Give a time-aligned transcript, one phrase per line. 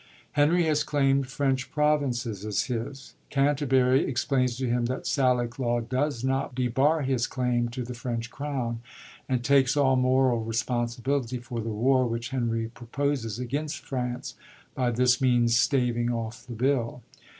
[0.31, 6.23] Henry has claimd French provinces as his; Canterbury explains to him that Salic Law does
[6.23, 8.81] not debar his claim to the French crown,
[9.29, 14.33] and takes all moral responsibility for the war which Henry proposes against France,
[14.73, 17.03] by this means staving off the bill.